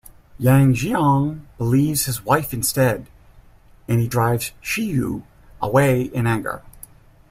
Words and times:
Yang 0.39 0.73
Xiong 0.79 1.45
believes 1.59 2.05
his 2.05 2.25
wife 2.25 2.53
instead 2.55 3.05
and 3.87 4.01
he 4.01 4.07
drives 4.07 4.51
Shi 4.59 4.91
Xiu 4.95 5.21
away 5.61 6.01
in 6.01 6.25
anger. 6.25 6.63